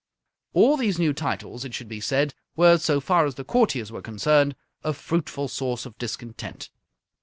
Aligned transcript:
All 0.53 0.77
these 0.77 0.97
new 0.97 1.13
titles, 1.13 1.63
it 1.63 1.75
should 1.75 1.87
be 1.87 1.99
said, 2.01 2.33
were, 2.55 2.79
so 2.79 2.99
far 2.99 3.27
as 3.27 3.35
the 3.35 3.43
courtiers 3.43 3.91
were 3.91 4.01
concerned, 4.01 4.55
a 4.83 4.93
fruitful 4.93 5.47
source 5.47 5.85
of 5.85 5.95
discontent. 5.99 6.71